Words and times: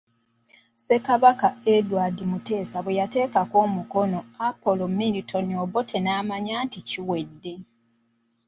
Ssekabaka 0.77 1.47
Edward 1.75 2.17
Muteesa 2.31 2.77
bweyateekako 2.85 3.55
omukono 3.65 4.19
Apollo 4.47 4.85
Milton 4.97 5.47
Obote 5.63 5.97
n'amanya 6.01 6.53
nti 6.65 6.79
kiwedde. 6.87 7.53